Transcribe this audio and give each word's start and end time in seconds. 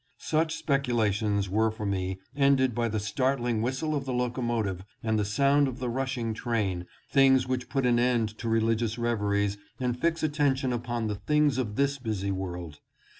Such 0.17 0.55
speculations 0.55 1.47
were 1.47 1.69
for 1.69 1.85
me 1.85 2.19
ended 2.35 2.73
by 2.73 2.87
the 2.87 2.99
startling 2.99 3.61
whistle 3.61 3.93
of 3.93 4.05
the 4.05 4.13
locomotive 4.13 4.83
and 5.03 5.19
the 5.19 5.23
sound 5.25 5.67
of 5.67 5.77
the 5.77 5.89
rushing 5.91 6.33
train— 6.33 6.87
things 7.13 7.47
which 7.47 7.69
put 7.69 7.85
an 7.85 7.99
end 7.99 8.35
to 8.39 8.49
religious 8.49 8.97
reveries 8.97 9.59
and 9.79 9.95
fix 9.95 10.23
attention 10.23 10.73
upon 10.73 11.05
the 11.05 11.13
things 11.13 11.59
of 11.59 11.75
this 11.75 11.99
busy 11.99 12.31
world. 12.31 12.79